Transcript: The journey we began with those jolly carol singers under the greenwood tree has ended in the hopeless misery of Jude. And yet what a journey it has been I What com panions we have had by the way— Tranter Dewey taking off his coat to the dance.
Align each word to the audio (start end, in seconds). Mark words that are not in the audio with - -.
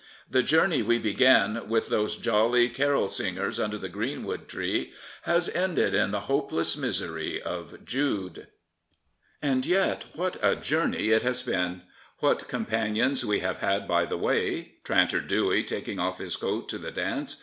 The 0.27 0.41
journey 0.41 0.81
we 0.81 0.97
began 0.97 1.69
with 1.69 1.89
those 1.89 2.15
jolly 2.15 2.69
carol 2.69 3.07
singers 3.07 3.59
under 3.59 3.77
the 3.77 3.87
greenwood 3.87 4.47
tree 4.47 4.93
has 5.25 5.47
ended 5.49 5.93
in 5.93 6.09
the 6.09 6.21
hopeless 6.21 6.75
misery 6.75 7.39
of 7.39 7.85
Jude. 7.85 8.47
And 9.43 9.63
yet 9.63 10.05
what 10.15 10.37
a 10.41 10.55
journey 10.55 11.09
it 11.09 11.21
has 11.21 11.43
been 11.43 11.83
I 11.83 11.83
What 12.17 12.47
com 12.47 12.65
panions 12.65 13.23
we 13.23 13.41
have 13.41 13.59
had 13.59 13.87
by 13.87 14.05
the 14.05 14.17
way— 14.17 14.71
Tranter 14.83 15.19
Dewey 15.21 15.63
taking 15.63 15.99
off 15.99 16.17
his 16.17 16.35
coat 16.35 16.67
to 16.69 16.79
the 16.79 16.89
dance. 16.89 17.35